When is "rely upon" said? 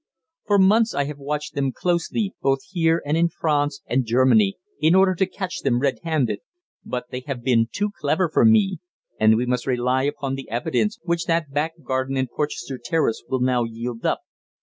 9.67-10.33